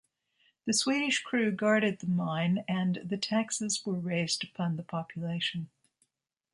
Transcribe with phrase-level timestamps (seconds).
[0.65, 5.69] The Swedish crew guarded the mine and the taxes were raised upon the population.